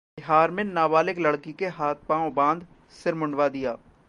बिहार 0.17 0.51
में 0.51 0.63
नाबालिग 0.63 1.19
लड़की 1.19 1.53
के 1.53 1.67
हाथ-पांव 1.69 2.29
बांध 2.33 2.65
सिर 2.93 3.15
मुंडवा 3.15 3.47
दिया 3.49 3.75